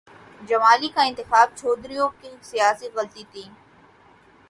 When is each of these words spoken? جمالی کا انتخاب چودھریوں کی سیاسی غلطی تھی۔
جمالی 0.41 0.87
کا 0.87 1.01
انتخاب 1.03 1.49
چودھریوں 1.55 2.09
کی 2.21 2.29
سیاسی 2.41 2.87
غلطی 2.95 3.23
تھی۔ 3.31 3.43